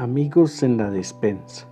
[0.00, 1.66] Amigos en la despensa.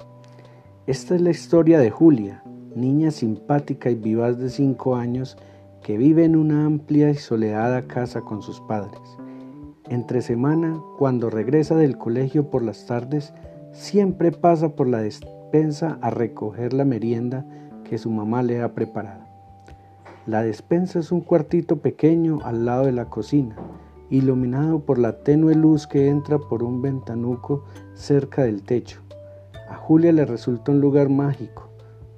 [0.89, 2.43] Esta es la historia de Julia,
[2.75, 5.39] niña simpática y vivaz de 5 años
[5.81, 9.01] que vive en una amplia y soledada casa con sus padres.
[9.89, 13.33] Entre semana, cuando regresa del colegio por las tardes,
[13.71, 17.47] siempre pasa por la despensa a recoger la merienda
[17.85, 19.23] que su mamá le ha preparado.
[20.27, 23.55] La despensa es un cuartito pequeño al lado de la cocina,
[24.11, 27.65] iluminado por la tenue luz que entra por un ventanuco
[27.95, 29.01] cerca del techo.
[29.69, 31.69] A Julia le resulta un lugar mágico,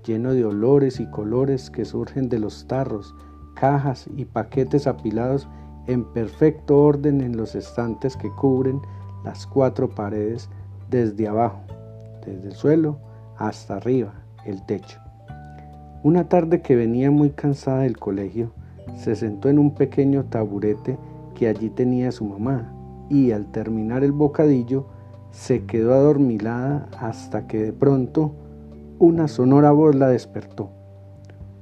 [0.04, 3.14] lleno de olores y colores que surgen de los tarros,
[3.54, 5.48] cajas y paquetes apilados
[5.86, 8.80] en perfecto orden en los estantes que cubren
[9.24, 10.48] las cuatro paredes
[10.90, 11.60] desde abajo,
[12.24, 12.98] desde el suelo
[13.36, 14.12] hasta arriba,
[14.44, 15.00] el techo.
[16.02, 18.52] Una tarde que venía muy cansada del colegio,
[18.96, 20.98] se sentó en un pequeño taburete
[21.38, 22.72] que allí tenía su mamá
[23.08, 24.86] y al terminar el bocadillo
[25.30, 28.32] se quedó adormilada hasta que de pronto
[28.98, 30.70] una sonora voz la despertó.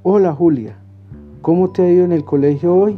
[0.03, 0.79] Hola Julia,
[1.43, 2.97] ¿cómo te ha ido en el colegio hoy?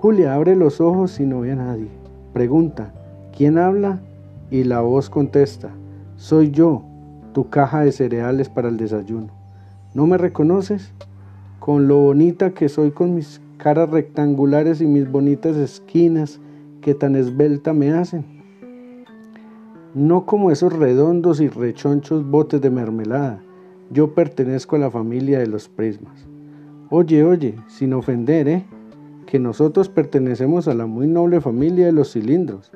[0.00, 1.88] Julia abre los ojos y no ve a nadie.
[2.32, 2.94] Pregunta,
[3.36, 4.00] ¿quién habla?
[4.50, 5.68] Y la voz contesta,
[6.16, 6.84] soy yo,
[7.34, 9.28] tu caja de cereales para el desayuno.
[9.92, 10.94] ¿No me reconoces?
[11.58, 16.40] Con lo bonita que soy con mis caras rectangulares y mis bonitas esquinas
[16.80, 18.24] que tan esbelta me hacen.
[19.94, 23.42] No como esos redondos y rechonchos botes de mermelada.
[23.90, 26.26] Yo pertenezco a la familia de los prismas.
[26.90, 28.64] Oye, oye, sin ofender, ¿eh?
[29.26, 32.70] Que nosotros pertenecemos a la muy noble familia de los cilindros,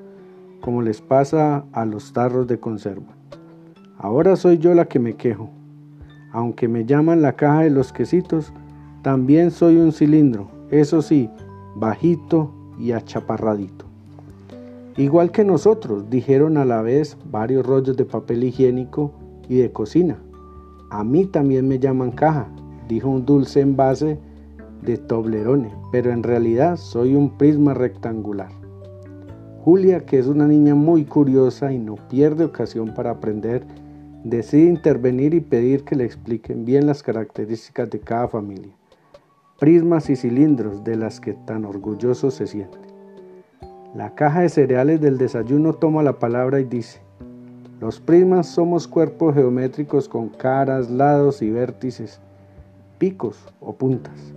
[0.61, 3.15] como les pasa a los tarros de conserva.
[3.99, 5.51] Ahora soy yo la que me quejo.
[6.33, 8.53] Aunque me llaman la caja de los quesitos,
[9.03, 11.29] también soy un cilindro, eso sí,
[11.75, 13.85] bajito y achaparradito.
[14.97, 19.13] Igual que nosotros, dijeron a la vez varios rollos de papel higiénico
[19.49, 20.19] y de cocina.
[20.91, 22.49] A mí también me llaman caja,
[22.89, 24.19] dijo un dulce envase
[24.83, 28.53] de Toblerone, pero en realidad soy un prisma rectangular.
[29.65, 33.65] Julia, que es una niña muy curiosa y no pierde ocasión para aprender,
[34.25, 38.80] decide intervenir y pedir que le expliquen bien las características de cada familia
[39.61, 42.79] prismas y cilindros de las que tan orgulloso se siente.
[43.95, 47.03] La caja de cereales del desayuno toma la palabra y dice,
[47.79, 52.23] los prismas somos cuerpos geométricos con caras, lados y vértices,
[52.97, 54.33] picos o puntas.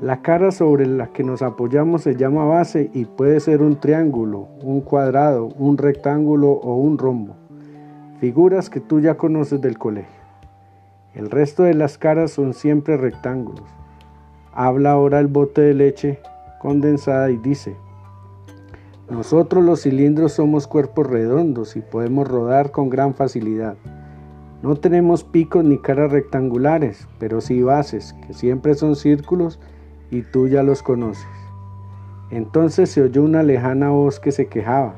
[0.00, 4.48] La cara sobre la que nos apoyamos se llama base y puede ser un triángulo,
[4.62, 7.36] un cuadrado, un rectángulo o un rombo,
[8.18, 10.22] figuras que tú ya conoces del colegio.
[11.14, 13.81] El resto de las caras son siempre rectángulos.
[14.52, 16.18] Habla ahora el bote de leche
[16.60, 17.76] condensada y dice,
[19.10, 23.76] nosotros los cilindros somos cuerpos redondos y podemos rodar con gran facilidad.
[24.62, 29.58] No tenemos picos ni caras rectangulares, pero sí bases, que siempre son círculos
[30.10, 31.26] y tú ya los conoces.
[32.30, 34.94] Entonces se oyó una lejana voz que se quejaba.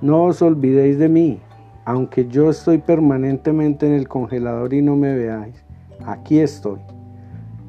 [0.00, 1.40] No os olvidéis de mí,
[1.84, 5.64] aunque yo estoy permanentemente en el congelador y no me veáis.
[6.04, 6.78] Aquí estoy.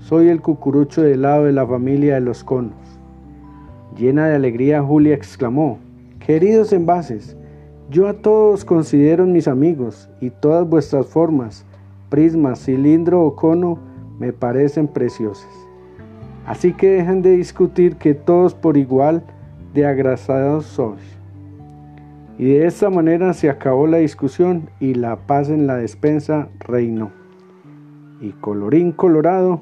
[0.05, 2.75] Soy el cucurucho de helado de la familia de los conos.
[3.97, 5.79] Llena de alegría, Julia exclamó,
[6.19, 7.35] Queridos envases,
[7.89, 11.65] yo a todos considero mis amigos y todas vuestras formas,
[12.09, 13.79] prismas, cilindro o cono,
[14.19, 15.49] me parecen preciosas.
[16.45, 19.23] Así que dejen de discutir que todos por igual
[19.73, 21.17] de agrasados sois.
[22.37, 27.09] Y de esta manera se acabó la discusión y la paz en la despensa reinó.
[28.21, 29.61] Y colorín colorado,